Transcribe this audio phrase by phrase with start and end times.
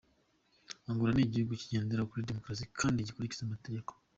[0.89, 3.91] "Angola ni igihugu kigendera kuri demokarasi kandi gikurikiza amategeko.